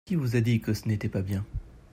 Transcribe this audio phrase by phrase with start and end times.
[0.03, 1.45] Qui vous a dit que ce n'était pas bien?